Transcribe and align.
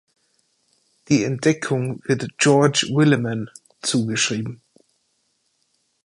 Die 1.09 1.23
Entdeckung 1.23 2.01
wird 2.07 2.39
George 2.39 2.87
Willeman 2.89 3.51
zugeschrieben. 3.83 4.59